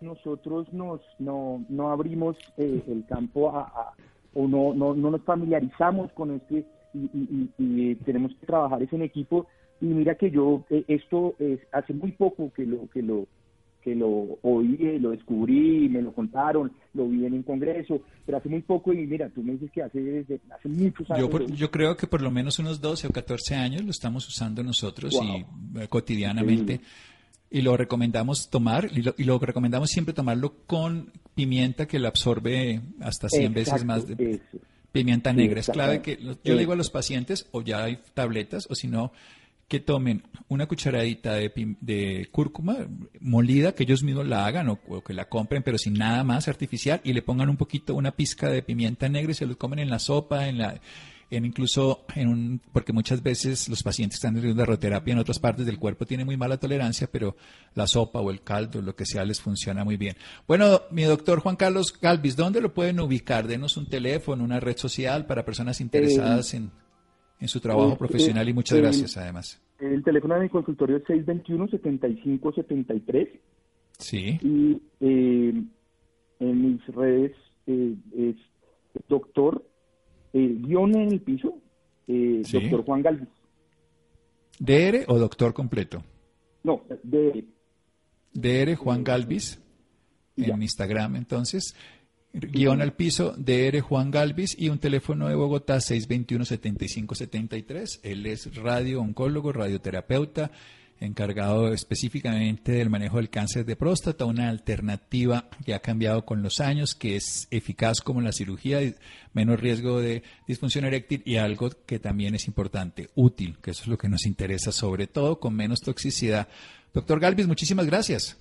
[0.00, 3.94] nosotros nos, no, no abrimos eh, el campo a,
[4.34, 9.46] o no, no, no, nos familiarizamos con este y, y, tenemos que trabajar en equipo
[9.80, 13.26] y mira que yo eh, esto es hace muy poco que lo que lo
[13.82, 18.48] que lo oí, lo descubrí, me lo contaron, lo vi en un congreso, pero hace
[18.48, 21.28] muy poco y mira, tú me dices que hace, desde, hace muchos años.
[21.30, 24.62] Yo, yo creo que por lo menos unos 12 o 14 años lo estamos usando
[24.62, 26.80] nosotros y eh, cotidianamente.
[27.50, 33.28] Y lo recomendamos tomar y lo, recomendamos siempre tomarlo con pimienta que lo absorbe hasta
[33.28, 34.40] 100 veces más de
[34.90, 35.60] pimienta negra.
[35.60, 38.88] es clave que yo le digo a los pacientes o ya hay tabletas o si
[38.88, 39.12] no
[39.72, 42.76] que tomen una cucharadita de, de, cúrcuma
[43.20, 46.46] molida, que ellos mismos la hagan o, o, que la compren, pero sin nada más
[46.46, 49.78] artificial, y le pongan un poquito, una pizca de pimienta negra y se lo comen
[49.78, 50.78] en la sopa, en la,
[51.30, 55.38] en incluso en un, porque muchas veces los pacientes están en de radioterapia en otras
[55.38, 57.34] partes del cuerpo tienen muy mala tolerancia, pero
[57.74, 60.18] la sopa o el caldo, lo que sea, les funciona muy bien.
[60.46, 63.46] Bueno, mi doctor Juan Carlos Galvis, ¿dónde lo pueden ubicar?
[63.46, 66.70] Denos un teléfono, una red social para personas interesadas en,
[67.42, 69.60] en su trabajo eh, profesional y muchas gracias además.
[69.80, 73.28] El teléfono de mi consultorio es 621-7573.
[73.98, 74.38] Sí.
[74.40, 75.64] Y eh,
[76.38, 77.32] en mis redes
[77.66, 78.36] eh, es
[79.08, 79.66] doctor
[80.32, 81.58] eh, guion en el piso,
[82.06, 83.28] eh, doctor Juan Galvis.
[84.60, 86.04] ¿DR o doctor completo?
[86.62, 87.42] No, DR.
[88.32, 89.60] DR Juan Galvis
[90.36, 91.74] en Instagram, entonces.
[92.34, 98.00] Guión al piso, DR Juan Galvis y un teléfono de Bogotá 621-7573.
[98.02, 100.50] Él es radio-oncólogo, radioterapeuta,
[100.98, 106.60] encargado específicamente del manejo del cáncer de próstata, una alternativa que ha cambiado con los
[106.60, 108.78] años, que es eficaz como la cirugía,
[109.34, 113.88] menos riesgo de disfunción eréctil y algo que también es importante, útil, que eso es
[113.88, 116.48] lo que nos interesa, sobre todo con menos toxicidad.
[116.94, 118.38] Doctor Galvis, muchísimas gracias.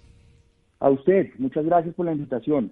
[0.79, 2.71] A usted, muchas gracias por la invitación.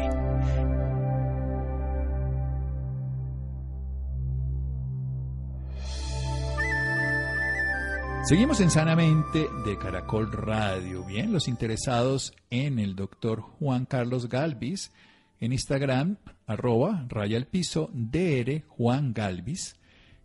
[8.31, 11.03] Seguimos en Sanamente de Caracol Radio.
[11.03, 14.93] Bien, los interesados en el doctor Juan Carlos Galvis,
[15.41, 16.15] en Instagram,
[16.47, 19.75] arroba, raya al piso, DR Juan Galvis,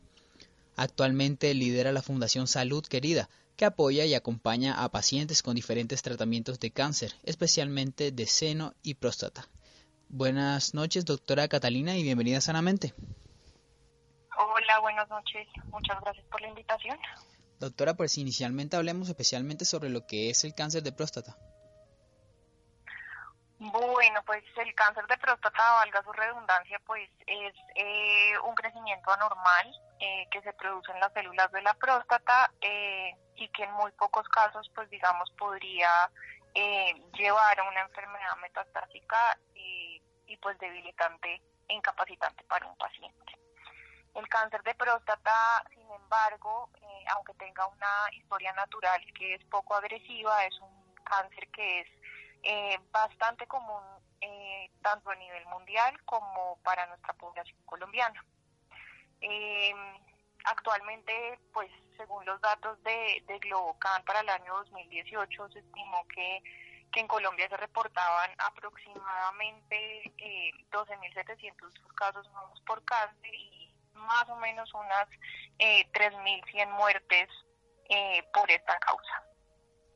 [0.77, 6.61] Actualmente lidera la Fundación Salud Querida, que apoya y acompaña a pacientes con diferentes tratamientos
[6.61, 9.49] de cáncer, especialmente de seno y próstata.
[10.09, 12.95] Buenas noches, doctora Catalina, y bienvenida sanamente.
[14.67, 15.47] Hola, buenas noches.
[15.67, 16.99] Muchas gracias por la invitación.
[17.61, 21.37] Doctora, pues inicialmente hablemos especialmente sobre lo que es el cáncer de próstata.
[23.61, 29.73] Bueno, pues el cáncer de próstata, valga su redundancia, pues es eh, un crecimiento anormal
[30.01, 33.93] eh, que se produce en las células de la próstata eh, y que en muy
[33.93, 36.11] pocos casos, pues digamos, podría
[37.13, 43.46] llevar a una enfermedad metastásica y, y pues debilitante e incapacitante para un paciente.
[44.17, 49.75] El cáncer de próstata, sin embargo, eh, aunque tenga una historia natural que es poco
[49.75, 51.89] agresiva, es un cáncer que es
[52.43, 53.83] eh, bastante común
[54.23, 58.25] eh, tanto a nivel mundial como para nuestra población colombiana.
[59.21, 59.77] Em,
[60.45, 66.43] actualmente, pues según los datos de, de Globocan para el año 2018, se estimó que,
[66.91, 70.11] que en Colombia se reportaban aproximadamente
[70.71, 73.66] 12.700 casos nuevos por cáncer y
[73.97, 75.09] más o menos unas
[75.59, 77.29] eh, 3.100 muertes
[77.89, 79.23] eh, por esta causa.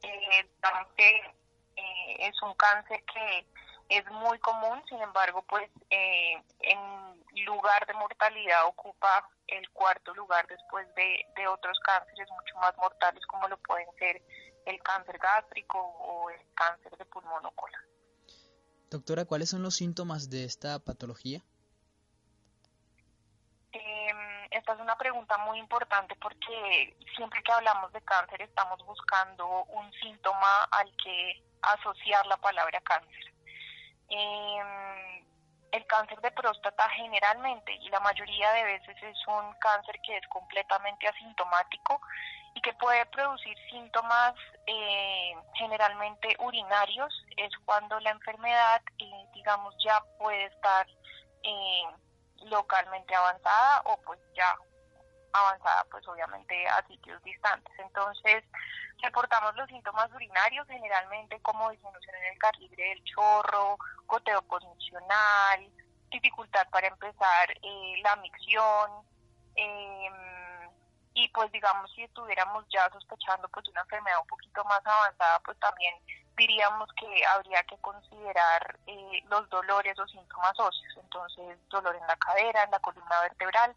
[0.03, 0.49] Eh,
[0.97, 3.47] eh, es un cáncer que
[3.89, 10.87] es muy común, sin embargo, pues en lugar de mortalidad ocupa el cuarto lugar después
[10.95, 14.23] de, de otros cánceres mucho más mortales como lo pueden ser
[14.67, 17.81] el cáncer gástrico o el cáncer de pulmón o colon.
[18.91, 21.43] Doctora, ¿cuáles son los síntomas de esta patología?
[24.51, 29.93] Esta es una pregunta muy importante porque siempre que hablamos de cáncer estamos buscando un
[29.95, 33.33] síntoma al que asociar la palabra cáncer.
[34.09, 35.25] Eh,
[35.73, 40.27] el cáncer de próstata generalmente y la mayoría de veces es un cáncer que es
[40.29, 42.01] completamente asintomático
[42.55, 44.35] y que puede producir síntomas
[44.67, 47.13] eh, generalmente urinarios.
[47.37, 50.87] Es cuando la enfermedad, eh, digamos, ya puede estar
[51.43, 51.83] eh,
[52.45, 54.57] localmente avanzada o pues ya
[55.33, 57.73] avanzada, pues obviamente a sitios distantes.
[57.79, 58.45] Entonces,
[59.03, 65.71] reportamos los síntomas urinarios, generalmente como disminución en el calibre del chorro, goteo posmisional,
[66.11, 68.91] dificultad para empezar eh, la micción,
[69.57, 70.11] eh,
[71.15, 75.59] y pues digamos si estuviéramos ya sospechando pues una enfermedad un poquito más avanzada pues
[75.59, 75.95] también
[76.41, 80.97] diríamos que habría que considerar eh, los dolores o síntomas óseos.
[80.97, 83.77] Entonces dolor en la cadera en la columna vertebral.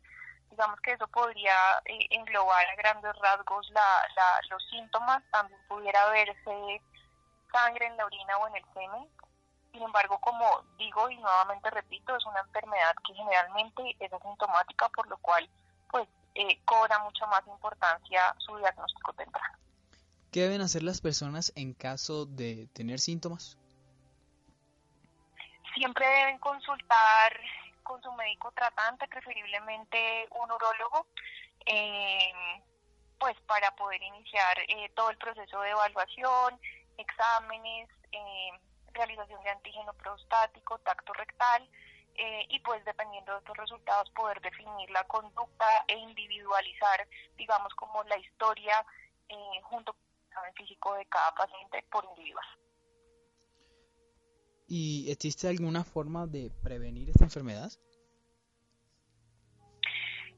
[0.50, 1.56] Digamos que eso podría
[1.86, 5.22] eh, englobar a grandes rasgos la, la, los síntomas.
[5.32, 6.82] También pudiera verse
[7.52, 9.10] sangre en la orina o en el semen.
[9.74, 15.08] Sin embargo, como digo y nuevamente repito, es una enfermedad que generalmente es asintomática, por
[15.08, 15.50] lo cual
[15.92, 19.63] pues eh, cobra mucho más importancia su diagnóstico temprano.
[20.34, 23.56] ¿Qué deben hacer las personas en caso de tener síntomas?
[25.76, 27.40] Siempre deben consultar
[27.84, 31.06] con su médico tratante, preferiblemente un urólogo,
[31.68, 32.34] eh,
[33.20, 36.60] pues para poder iniciar eh, todo el proceso de evaluación,
[36.98, 37.90] exámenes,
[38.94, 41.70] realización de antígeno prostático, tacto rectal,
[42.16, 47.08] eh, y pues dependiendo de estos resultados poder definir la conducta e individualizar,
[47.38, 48.84] digamos, como la historia
[49.30, 49.96] eh, junto
[50.34, 52.46] examen físico de cada paciente por individual.
[54.68, 57.72] ¿Y existe alguna forma de prevenir esta enfermedad?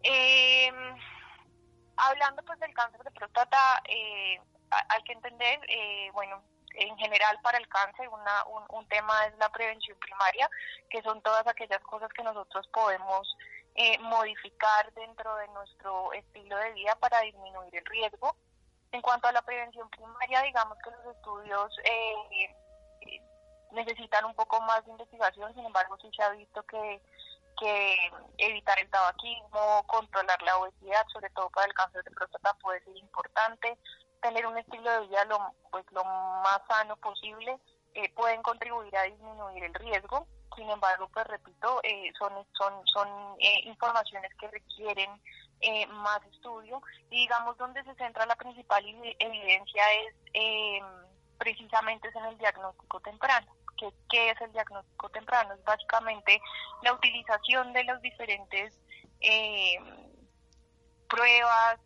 [0.03, 0.71] Eh,
[1.95, 4.39] hablando pues del cáncer de próstata, eh,
[4.69, 6.43] hay que entender, eh, bueno,
[6.73, 10.49] en general para el cáncer una, un, tema es la prevención primaria,
[10.89, 13.35] que son todas aquellas cosas que nosotros podemos
[13.75, 18.35] eh, modificar dentro de nuestro estilo de vida para disminuir el riesgo.
[18.91, 22.55] En cuanto a la prevención primaria, digamos que los estudios eh,
[23.71, 27.01] necesitan un poco más de investigación, sin embargo sí se ha visto que,
[28.37, 32.97] evitar el tabaquismo, controlar la obesidad, sobre todo para el cáncer de próstata, puede ser
[32.97, 33.77] importante
[34.21, 35.39] tener un estilo de vida lo,
[35.71, 37.57] pues, lo más sano posible,
[37.93, 40.27] eh, pueden contribuir a disminuir el riesgo.
[40.55, 43.07] Sin embargo, pues repito, eh, son, son, son
[43.39, 45.09] eh, informaciones que requieren
[45.89, 48.85] más estudio y digamos donde se centra la principal
[49.19, 50.83] evidencia es
[51.37, 53.47] precisamente es en el diagnóstico temprano.
[53.77, 55.53] ¿Qué, ¿Qué es el diagnóstico temprano?
[55.53, 56.39] Es básicamente
[56.81, 58.77] la utilización de las diferentes
[61.09, 61.79] pruebas,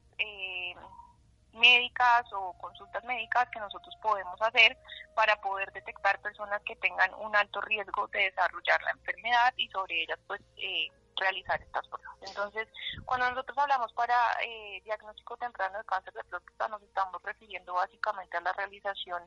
[1.53, 4.77] médicas o consultas médicas que nosotros podemos hacer
[5.15, 10.03] para poder detectar personas que tengan un alto riesgo de desarrollar la enfermedad y sobre
[10.03, 10.87] ellas pues eh,
[11.19, 12.17] realizar estas pruebas.
[12.21, 12.67] Entonces,
[13.05, 18.37] cuando nosotros hablamos para eh, diagnóstico temprano de cáncer de próstata, nos estamos refiriendo básicamente
[18.37, 19.23] a la realización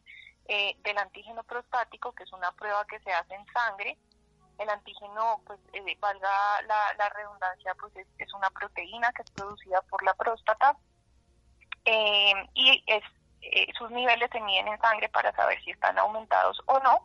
[0.46, 3.98] eh, del antígeno prostático, que es una prueba que se hace en sangre.
[4.58, 5.58] El antígeno, pues,
[5.98, 10.76] valga la, redundancia, pues es una proteína que es producida por la próstata
[11.84, 16.78] eh, y eh, sus niveles se miden en sangre para saber si están aumentados o
[16.80, 17.04] no.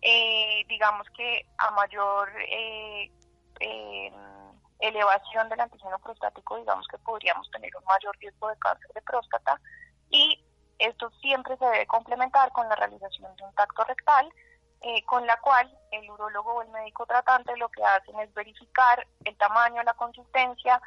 [0.00, 2.32] Eh, digamos que a mayor
[4.78, 9.60] elevación del antígeno prostático, digamos que podríamos tener un mayor riesgo de cáncer de próstata
[10.10, 10.42] y
[10.78, 14.28] esto siempre se debe complementar con la realización de un tacto rectal,
[15.06, 19.36] con la cual el urólogo o el médico tratante lo que hacen es verificar el
[19.36, 20.80] tamaño, la consistencia,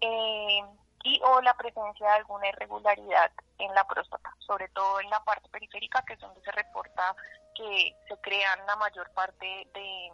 [0.00, 0.62] eh,
[1.04, 5.48] y o la presencia de alguna irregularidad en la próstata, sobre todo en la parte
[5.48, 7.14] periférica, que es donde se reporta
[7.54, 10.12] que se crean la mayor parte de,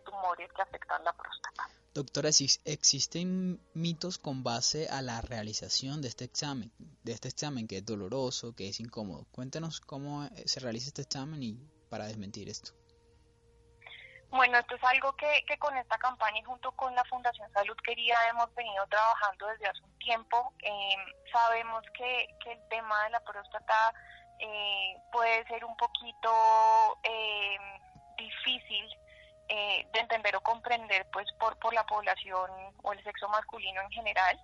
[0.00, 1.68] tumores que afectan la próstata.
[1.94, 6.72] Doctora, ¿existen mitos con base a la realización de este examen,
[7.02, 9.26] de este examen que es doloroso, que es incómodo?
[9.30, 11.58] Cuéntenos cómo se realiza este examen y
[11.90, 12.72] para desmentir esto.
[14.30, 17.76] Bueno, esto es algo que, que con esta campaña y junto con la Fundación Salud
[17.84, 20.54] Querida hemos venido trabajando desde hace un tiempo.
[20.62, 20.96] Eh,
[21.30, 23.92] sabemos que, que, el tema de la próstata
[24.38, 27.58] eh, puede ser un poquito eh,
[28.16, 28.88] difícil
[29.48, 32.50] de entender o comprender pues por, por la población
[32.82, 34.40] o el sexo masculino en general.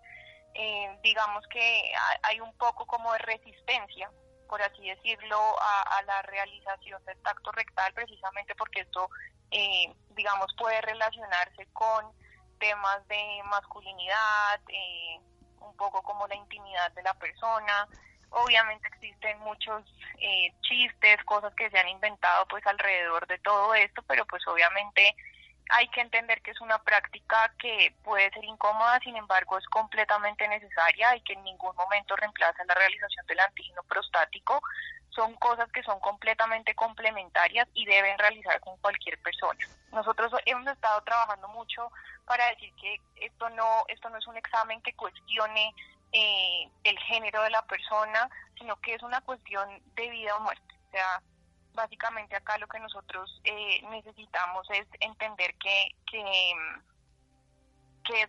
[1.03, 1.93] digamos que
[2.23, 4.11] hay un poco como de resistencia
[4.49, 9.11] por así decirlo, a, a, la realización del tacto rectal, precisamente porque esto
[9.51, 12.13] eh, digamos, puede relacionarse con
[12.59, 15.21] temas de masculinidad, eh,
[15.61, 17.89] un poco como la intimidad de la persona.
[18.31, 19.85] Obviamente existen muchos
[20.19, 25.17] eh, chistes, cosas que se han inventado pues alrededor de todo esto, pero pues obviamente
[25.71, 30.49] hay que entender que es una práctica que puede ser incómoda, sin embargo es completamente
[30.49, 34.61] necesaria y que en ningún momento reemplaza la realización del antígeno prostático.
[35.11, 39.59] Son cosas que son completamente complementarias y deben realizar con cualquier persona.
[39.93, 41.91] Nosotros hemos estado trabajando mucho
[42.25, 45.75] para decir que esto no, esto no es un examen que cuestione
[46.13, 50.75] eh, el género de la persona, sino que es una cuestión de vida o muerte.
[50.89, 51.23] O sea,
[51.75, 56.53] básicamente acá lo que nosotros eh, necesitamos es entender que, que,
[58.23, 58.29] es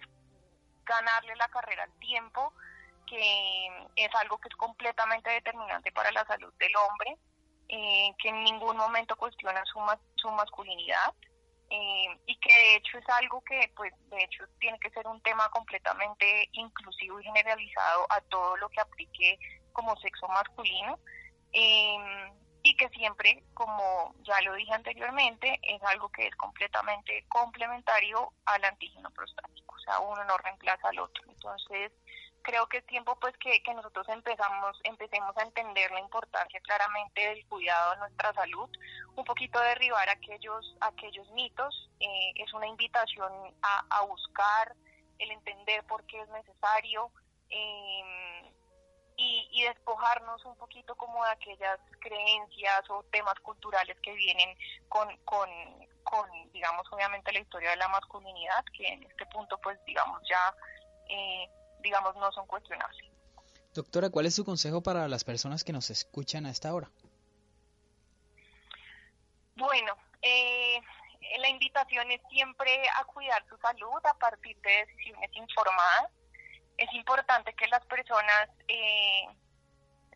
[0.85, 2.53] ganarle la carrera al tiempo,
[3.07, 7.17] que es algo que es completamente determinante para la salud del hombre,
[7.69, 9.79] eh, que en ningún momento cuestiona su,
[10.15, 11.13] su masculinidad
[11.69, 15.21] eh, y que de hecho es algo que pues de hecho tiene que ser un
[15.21, 19.39] tema completamente inclusivo y generalizado a todo lo que aplique
[19.71, 20.99] como sexo masculino.
[21.53, 28.33] Eh, y que siempre, como ya lo dije anteriormente, es algo que es completamente complementario
[28.45, 31.23] al antígeno prostático, o sea, uno no reemplaza al otro.
[31.29, 31.91] Entonces,
[32.49, 37.45] creo que es tiempo pues que, nosotros empezamos, empecemos a entender la importancia claramente del
[37.45, 38.67] cuidado de nuestra salud,
[39.15, 43.31] un poquito derribar aquellos, aquellos mitos, eh, es una invitación
[43.61, 44.75] a, buscar
[45.19, 47.11] el entender por qué es necesario,
[47.51, 48.51] eh,
[49.17, 55.49] y, despojarnos un poquito como de aquellas creencias o temas culturales que vienen con, con,
[56.53, 60.55] digamos, obviamente la historia de la masculinidad, que en este punto, pues, digamos, ya,
[61.09, 61.49] eh,
[61.81, 63.05] digamos, no son cuestionables.
[63.73, 66.89] Doctora, ¿cuál es su consejo para las personas que nos escuchan a esta hora?
[69.55, 70.79] Bueno, eh,
[71.39, 76.11] la invitación es siempre a cuidar su salud a partir de decisiones informadas
[76.79, 79.25] es importante que las personas eh,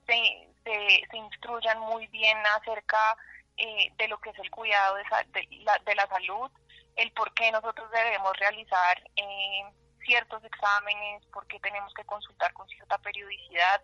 [0.07, 3.17] se, se, instruyan muy bien acerca
[3.57, 6.49] eh, de lo que es el cuidado de, la, de, la, salud,
[6.95, 9.63] el por qué nosotros debemos realizar eh,
[10.05, 13.81] ciertos exámenes, por qué tenemos que consultar con cierta periodicidad.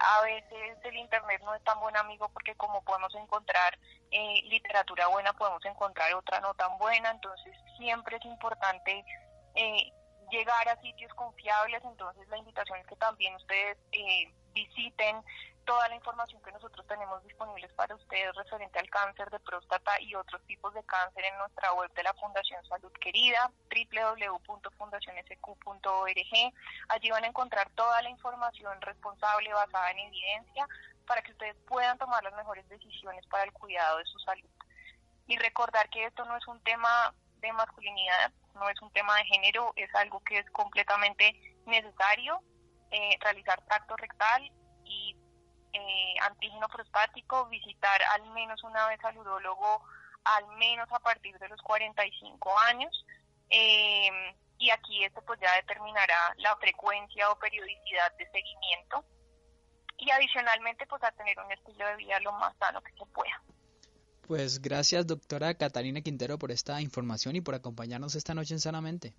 [0.00, 3.78] a veces el Internet no es tan buen amigo porque como podemos encontrar
[4.10, 9.04] literatura buena, podemos encontrar otra no tan buena, entonces siempre es importante
[10.32, 15.22] llegar a sitios confiables, entonces la invitación es que también ustedes eh, visiten
[15.64, 20.14] toda la información que nosotros tenemos disponibles para ustedes referente al cáncer de próstata y
[20.14, 26.52] otros tipos de cáncer en nuestra web de la Fundación Salud Querida, www.fundacionsq.org.
[26.88, 30.68] Allí van a encontrar toda la información responsable basada en evidencia
[31.06, 34.48] para que ustedes puedan tomar las mejores decisiones para el cuidado de su salud.
[35.26, 39.24] Y recordar que esto no es un tema de masculinidad, no es un tema de
[39.24, 41.34] género, es algo que es completamente
[41.66, 42.40] necesario
[42.90, 44.50] eh, realizar tacto rectal
[44.84, 45.16] y
[45.72, 49.82] eh, antígeno prostático, visitar al menos una vez al urólogo,
[50.24, 53.06] al menos a partir de los 45 años.
[53.50, 54.10] Eh,
[54.58, 59.04] y aquí esto pues ya determinará la frecuencia o periodicidad de seguimiento
[59.98, 63.42] y adicionalmente pues a tener un estilo de vida lo más sano que se pueda.
[64.26, 69.14] Pues gracias, doctora Catalina Quintero, por esta información y por acompañarnos esta noche en Sanamente.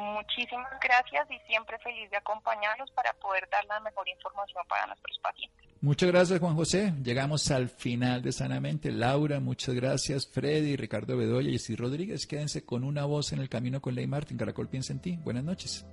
[0.00, 5.18] Muchísimas gracias y siempre feliz de acompañarlos para poder dar la mejor información para nuestros
[5.18, 5.68] pacientes.
[5.82, 6.94] Muchas gracias, Juan José.
[7.04, 8.92] Llegamos al final de Sanamente.
[8.92, 10.26] Laura, muchas gracias.
[10.26, 12.26] Freddy, Ricardo Bedoya y Steve Rodríguez.
[12.26, 14.38] Quédense con una voz en el camino con Ley Martin.
[14.38, 15.18] Caracol piensa en ti.
[15.22, 15.84] Buenas noches.